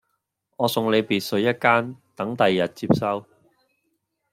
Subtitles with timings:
[0.57, 3.23] 我送你別墅一間等第日接收